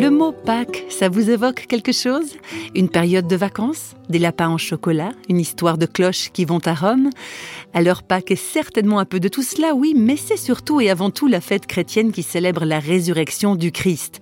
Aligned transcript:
Le 0.00 0.08
mot 0.08 0.32
Pâques, 0.32 0.86
ça 0.88 1.10
vous 1.10 1.28
évoque 1.28 1.66
quelque 1.68 1.92
chose? 1.92 2.38
Une 2.74 2.88
période 2.88 3.28
de 3.28 3.36
vacances 3.36 3.96
Des 4.08 4.18
lapins 4.18 4.48
en 4.48 4.56
chocolat 4.56 5.12
Une 5.28 5.38
histoire 5.38 5.76
de 5.76 5.84
cloches 5.84 6.30
qui 6.32 6.46
vont 6.46 6.60
à 6.64 6.72
Rome? 6.72 7.10
Alors 7.74 8.02
Pâques 8.02 8.30
est 8.30 8.36
certainement 8.36 8.98
un 8.98 9.04
peu 9.04 9.20
de 9.20 9.28
tout 9.28 9.42
cela, 9.42 9.74
oui, 9.74 9.94
mais 9.94 10.16
c'est 10.16 10.38
surtout 10.38 10.80
et 10.80 10.88
avant 10.88 11.10
tout 11.10 11.28
la 11.28 11.42
fête 11.42 11.66
chrétienne 11.66 12.12
qui 12.12 12.22
célèbre 12.22 12.64
la 12.64 12.80
résurrection 12.80 13.54
du 13.56 13.72
Christ. 13.72 14.20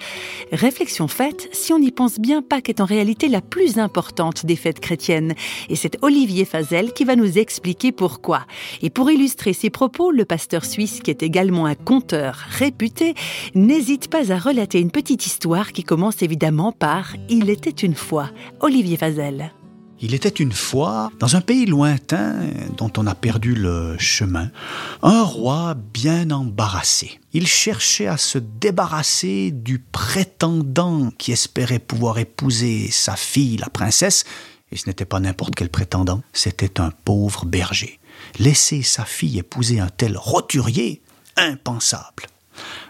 Réflexion 0.53 1.09
faite, 1.09 1.49
si 1.53 1.73
on 1.73 1.79
y 1.79 1.93
pense 1.93 2.19
bien, 2.19 2.43
Pâques 2.43 2.69
est 2.69 2.81
en 2.81 2.85
réalité 2.85 3.29
la 3.29 3.41
plus 3.41 3.79
importante 3.79 4.45
des 4.45 4.57
fêtes 4.57 4.81
chrétiennes. 4.81 5.35
Et 5.71 5.77
c'est 5.77 5.97
Olivier 6.03 6.45
Fazel 6.45 6.93
qui 6.93 7.05
va 7.05 7.17
nous 7.17 7.39
expliquer 7.39 7.93
pourquoi. 7.93 8.45
Et 8.83 8.91
pour 8.91 9.11
illustrer 9.11 9.53
ses 9.53 9.71
propos, 9.71 10.11
le 10.11 10.25
pasteur 10.25 10.65
suisse, 10.65 11.01
qui 11.01 11.11
est 11.11 11.23
également 11.23 11.67
un 11.67 11.75
conteur 11.75 12.37
réputé, 12.51 13.15
n'hésite 13.55 14.09
pas 14.09 14.33
à 14.33 14.39
relater 14.39 14.81
une 14.81 14.91
petite 14.91 15.25
histoire 15.25 15.68
qui 15.73 15.85
commence 15.85 16.23
évidemment 16.23 16.73
par 16.73 17.15
Il 17.29 17.51
était 17.51 17.71
une 17.71 17.95
fois. 17.95 18.31
Olivier 18.61 18.97
Fazel. 18.97 19.53
Il 20.01 20.15
était 20.15 20.29
une 20.29 20.53
fois, 20.53 21.11
dans 21.19 21.35
un 21.35 21.41
pays 21.41 21.67
lointain 21.67 22.37
dont 22.77 22.93
on 22.97 23.07
a 23.09 23.17
perdu 23.17 23.57
le 23.57 23.97
chemin, 23.99 24.51
un 25.03 25.25
roi 25.25 25.75
bien 25.75 26.31
embarrassé. 26.31 27.19
Il 27.33 27.49
cherchait 27.49 28.07
à 28.07 28.17
se 28.17 28.39
débarrasser 28.39 29.51
du 29.51 29.81
prétendant 29.81 31.11
qui 31.19 31.33
espérait 31.33 31.81
pouvoir 31.81 32.19
épouser 32.19 32.89
sa 32.93 33.17
fille, 33.17 33.57
la 33.57 33.71
princesse, 33.71 34.25
et 34.71 34.77
ce 34.77 34.87
n'était 34.87 35.05
pas 35.05 35.19
n'importe 35.19 35.57
quel 35.57 35.69
prétendant, 35.69 36.23
c'était 36.33 36.81
un 36.81 36.91
pauvre 37.05 37.45
berger. 37.45 37.99
Laisser 38.39 38.83
sa 38.83 39.05
fille 39.05 39.39
épouser 39.39 39.81
un 39.81 39.89
tel 39.89 40.17
roturier, 40.17 41.03
impensable. 41.37 42.27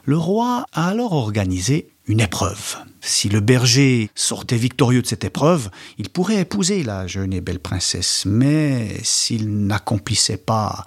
Le 0.05 0.19
roi 0.19 0.67
a 0.73 0.89
alors 0.89 1.13
organisé 1.13 1.89
une 2.09 2.21
épreuve. 2.21 2.77
Si 3.01 3.29
le 3.29 3.41
berger 3.41 4.11
sortait 4.15 4.57
victorieux 4.57 5.03
de 5.03 5.07
cette 5.07 5.25
épreuve, 5.25 5.71
il 5.99 6.09
pourrait 6.09 6.41
épouser 6.41 6.83
la 6.83 7.07
jeune 7.07 7.33
et 7.33 7.41
belle 7.41 7.61
princesse, 7.61 8.25
mais 8.27 8.97
s'il 9.03 9.67
n'accomplissait 9.67 10.39
pas 10.39 10.85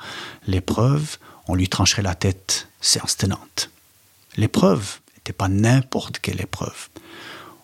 l'épreuve, 0.48 1.18
on 1.48 1.56
lui 1.56 1.70
trancherait 1.70 2.02
la 2.02 2.16
tête 2.16 2.68
séance 2.82 3.18
tenante. 3.18 3.70
L'épreuve 4.36 5.00
n'était 5.16 5.34
pas 5.34 5.48
n'importe 5.48 6.20
quelle 6.20 6.42
épreuve. 6.42 6.90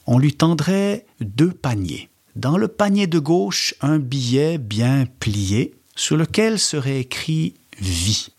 On 0.06 0.20
lui 0.20 0.34
tendrait 0.34 1.06
deux 1.20 1.52
paniers. 1.52 2.10
Dans 2.36 2.58
le 2.58 2.68
panier 2.68 3.08
de 3.08 3.20
gauche, 3.20 3.74
un 3.82 3.98
billet 3.98 4.58
bien 4.58 5.06
plié 5.20 5.74
sur 5.96 6.16
lequel 6.16 6.60
serait 6.60 7.00
écrit 7.00 7.56
vie. 7.80 8.30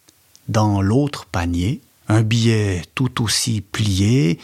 Dans 0.48 0.80
l'autre 0.80 1.26
panier, 1.26 1.80
un 2.08 2.22
billet 2.22 2.82
tout 2.94 3.22
aussi 3.22 3.60
plié 3.60 4.38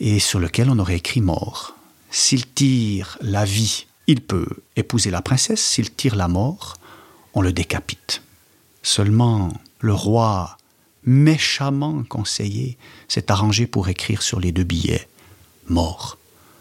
et 0.00 0.18
sur 0.18 0.38
lequel 0.38 0.70
on 0.70 0.78
aurait 0.78 0.96
écrit 0.96 1.20
mort. 1.20 1.74
S'il 2.10 2.46
tire 2.46 3.18
la 3.20 3.44
vie, 3.44 3.86
il 4.06 4.20
peut 4.20 4.46
épouser 4.76 5.10
la 5.10 5.22
princesse, 5.22 5.64
s'il 5.64 5.92
tire 5.92 6.16
la 6.16 6.28
mort, 6.28 6.76
on 7.34 7.42
le 7.42 7.52
décapite. 7.52 8.22
Seulement, 8.82 9.52
le 9.80 9.92
roi, 9.92 10.56
méchamment 11.04 12.02
conseillé, 12.04 12.78
s'est 13.08 13.30
arrangé 13.30 13.66
pour 13.66 13.88
écrire 13.88 14.22
sur 14.22 14.40
les 14.40 14.52
deux 14.52 14.64
billets 14.64 15.08
mort. 15.68 16.18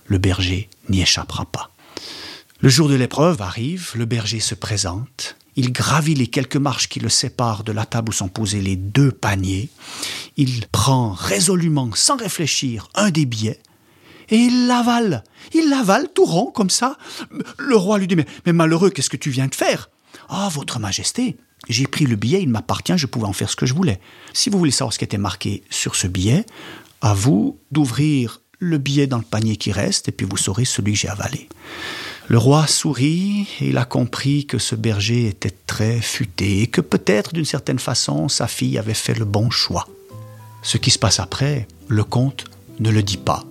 Le 0.08 0.18
berger 0.18 0.70
n'y 0.90 1.02
échappera 1.02 1.46
pas. 1.46 1.72
Le 2.62 2.70
jour 2.70 2.90
de 2.90 2.96
l'épreuve 2.96 3.42
arrive, 3.42 3.92
le 3.96 4.06
berger 4.06 4.40
se 4.40 4.56
présente, 4.56 5.36
il 5.56 5.72
gravit 5.72 6.16
les 6.16 6.28
quelques 6.28 6.58
marches 6.58 6.90
qui 6.90 7.00
le 7.00 7.10
séparent 7.10 7.64
de 7.64 7.72
la 7.72 7.86
table 7.86 8.10
où 8.10 8.14
sont 8.14 8.28
posés 8.28 8.62
les 8.62 8.76
deux 8.76 9.12
paniers. 9.12 9.70
Il 10.38 10.68
prend 10.68 11.12
résolument, 11.12 11.90
sans 11.94 12.18
réfléchir, 12.18 12.90
un 12.96 13.10
des 13.10 13.26
billets 13.26 13.60
et 14.30 14.38
il 14.38 14.68
l'avale. 14.68 15.24
Il 15.54 15.70
l'avale 15.70 16.08
tout 16.14 16.26
rond 16.26 16.52
comme 16.52 16.70
ça. 16.70 16.98
Le 17.58 17.76
roi 17.76 17.98
lui 17.98 18.08
dit 18.08 18.16
Mais, 18.16 18.54
malheureux, 18.54 18.90
qu'est-ce 18.90 19.10
que 19.10 19.18
tu 19.18 19.30
viens 19.30 19.48
de 19.48 19.56
faire? 19.56 19.90
Ah, 20.30 20.50
votre 20.52 20.80
majesté, 20.80 21.38
j'ai 21.70 21.86
pris 21.88 22.06
le 22.06 22.16
billet, 22.16 22.42
il 22.42 22.50
m'appartient, 22.50 22.98
je 22.98 23.06
pouvais 23.06 23.28
en 23.28 23.34
faire 23.34 23.50
ce 23.50 23.56
que 23.56 23.66
je 23.66 23.74
voulais. 23.74 24.00
Si 24.34 24.50
vous 24.50 24.58
voulez 24.58 24.72
savoir 24.72 24.94
ce 24.94 25.00
qui 25.00 25.06
était 25.06 25.18
marqué 25.18 25.64
sur 25.70 25.96
ce 25.96 26.08
billet, 26.08 26.46
à 27.02 27.14
vous 27.14 27.60
d'ouvrir 27.72 28.42
le 28.60 28.78
billet 28.78 29.08
dans 29.08 29.18
le 29.18 29.24
panier 29.24 29.58
qui 29.58 29.72
reste, 29.72 30.08
et 30.08 30.12
puis 30.12 30.26
vous 30.26 30.38
saurez 30.38 30.66
celui 30.66 30.94
que 30.94 31.00
j'ai 31.00 31.10
avalé. 31.10 31.50
Le 32.28 32.40
roi 32.40 32.66
sourit 32.66 33.48
et 33.62 33.70
il 33.70 33.78
a 33.78 33.86
compris 33.86 34.48
que 34.48 34.58
ce 34.58 34.74
berger 34.74 35.28
était 35.28 35.54
très 35.68 36.02
futé 36.02 36.62
et 36.62 36.68
que 36.68 36.82
peut-être 36.82 37.34
d'une 37.34 37.46
certaine 37.46 37.78
façon 37.78 38.30
sa 38.30 38.48
fille 38.48 38.80
avait 38.80 38.96
fait 38.96 39.14
le 39.14 39.26
bon 39.26 39.52
choix. 39.52 39.88
Ce 40.66 40.80
qui 40.80 40.90
se 40.90 40.98
passe 40.98 41.20
après, 41.20 41.68
le 41.88 42.04
comte 42.04 42.46
ne 42.80 42.90
le 42.90 43.04
dit 43.04 43.18
pas. 43.18 43.44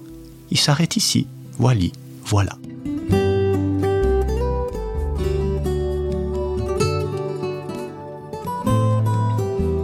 Il 0.51 0.59
s'arrête 0.59 0.97
ici. 0.97 1.29
Voilà, 1.59 1.85
voilà. 2.25 2.59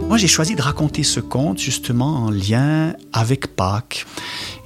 Moi, 0.09 0.17
j'ai 0.17 0.27
choisi 0.27 0.55
de 0.55 0.61
raconter 0.61 1.03
ce 1.03 1.21
conte 1.21 1.57
justement 1.57 2.25
en 2.25 2.31
lien 2.31 2.95
avec 3.13 3.55
Pâques. 3.55 4.05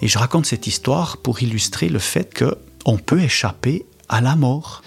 Et 0.02 0.08
je 0.08 0.18
raconte 0.18 0.48
cette 0.48 0.66
histoire 0.66 1.18
pour 1.18 1.44
illustrer 1.44 1.88
le 1.88 2.00
fait 2.00 2.34
que 2.34 2.58
on 2.84 2.98
peut 2.98 3.22
échapper 3.22 3.86
à 4.10 4.22
la 4.22 4.36
mort. 4.36 4.82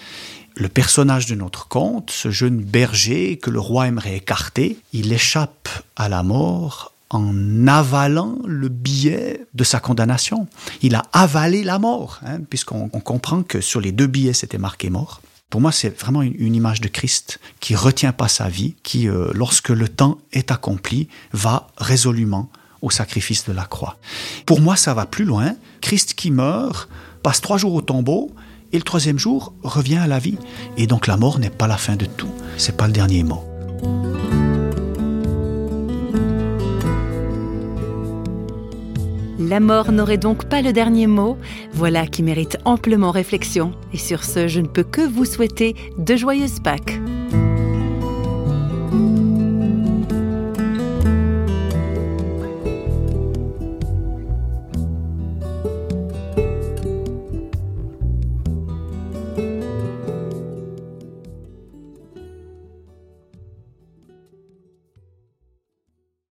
Le 0.55 0.67
personnage 0.67 1.27
de 1.27 1.35
notre 1.35 1.69
conte, 1.69 2.11
ce 2.11 2.29
jeune 2.29 2.61
berger 2.61 3.37
que 3.37 3.49
le 3.49 3.61
roi 3.61 3.87
aimerait 3.87 4.17
écarter, 4.17 4.77
il 4.91 5.13
échappe 5.13 5.69
à 5.95 6.09
la 6.09 6.23
mort 6.23 6.91
en 7.09 7.67
avalant 7.67 8.37
le 8.45 8.69
billet 8.69 9.45
de 9.53 9.63
sa 9.63 9.79
condamnation. 9.79 10.47
Il 10.81 10.95
a 10.95 11.03
avalé 11.11 11.63
la 11.63 11.79
mort, 11.79 12.19
hein, 12.25 12.39
puisqu'on 12.49 12.87
comprend 12.87 13.43
que 13.43 13.61
sur 13.61 13.81
les 13.81 13.91
deux 13.91 14.07
billets 14.07 14.33
c'était 14.33 14.57
marqué 14.57 14.89
mort. 14.89 15.21
Pour 15.49 15.61
moi, 15.61 15.71
c'est 15.71 15.99
vraiment 15.99 16.21
une, 16.21 16.53
image 16.53 16.79
de 16.79 16.87
Christ 16.87 17.39
qui 17.59 17.75
retient 17.75 18.11
pas 18.11 18.27
sa 18.27 18.49
vie, 18.49 18.75
qui, 18.83 19.09
euh, 19.09 19.31
lorsque 19.33 19.69
le 19.69 19.87
temps 19.87 20.19
est 20.31 20.51
accompli, 20.51 21.07
va 21.33 21.67
résolument 21.77 22.51
au 22.83 22.91
sacrifice 22.91 23.45
de 23.45 23.53
la 23.53 23.65
croix. 23.65 23.97
Pour 24.45 24.61
moi, 24.61 24.75
ça 24.75 24.93
va 24.93 25.07
plus 25.07 25.25
loin. 25.25 25.55
Christ 25.81 26.13
qui 26.13 26.29
meurt, 26.29 26.87
passe 27.23 27.41
trois 27.41 27.57
jours 27.57 27.73
au 27.73 27.81
tombeau, 27.81 28.31
et 28.71 28.77
le 28.77 28.83
troisième 28.83 29.17
jour 29.17 29.53
revient 29.63 29.97
à 29.97 30.07
la 30.07 30.19
vie. 30.19 30.37
Et 30.77 30.85
donc 30.85 31.07
la 31.07 31.17
mort 31.17 31.39
n'est 31.39 31.49
pas 31.49 31.67
la 31.67 31.77
fin 31.77 31.95
de 31.95 32.05
tout, 32.05 32.31
c'est 32.57 32.77
pas 32.77 32.85
le 32.85 32.93
dernier 32.93 33.23
mot. 33.23 33.48
La 39.49 39.59
mort 39.59 39.91
n'aurait 39.91 40.19
donc 40.19 40.45
pas 40.45 40.61
le 40.61 40.71
dernier 40.71 41.07
mot, 41.07 41.35
voilà 41.73 42.05
qui 42.05 42.21
mérite 42.21 42.59
amplement 42.65 43.09
réflexion. 43.09 43.71
Et 43.93 43.97
sur 43.97 44.23
ce, 44.23 44.47
je 44.47 44.59
ne 44.59 44.67
peux 44.67 44.83
que 44.83 45.01
vous 45.01 45.25
souhaiter 45.25 45.75
de 45.97 46.15
joyeuses 46.15 46.59
Pâques. 46.59 46.98